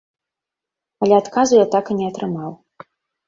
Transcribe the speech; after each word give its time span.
Але 1.03 1.15
адказу 1.17 1.53
я 1.63 1.67
так 1.75 1.85
і 1.93 1.97
не 2.01 2.05
атрымаў. 2.13 2.51